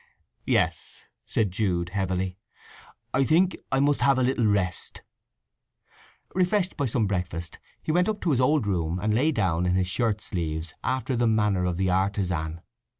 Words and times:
"Yes," 0.47 0.95
said 1.27 1.51
Jude 1.51 1.89
heavily. 1.89 2.39
"I 3.13 3.23
think 3.23 3.55
I 3.71 3.79
must 3.79 4.01
have 4.01 4.17
a 4.17 4.23
little 4.23 4.47
rest." 4.47 5.03
Refreshed 6.33 6.75
by 6.75 6.87
some 6.87 7.05
breakfast, 7.05 7.59
he 7.83 7.91
went 7.91 8.09
up 8.09 8.19
to 8.21 8.31
his 8.31 8.41
old 8.41 8.65
room 8.65 8.97
and 8.97 9.13
lay 9.13 9.31
down 9.31 9.67
in 9.67 9.75
his 9.75 9.85
shirt 9.87 10.19
sleeves, 10.19 10.73
after 10.83 11.15
the 11.15 11.27
manner 11.27 11.65
of 11.65 11.77
the 11.77 11.91
artizan. 11.91 12.61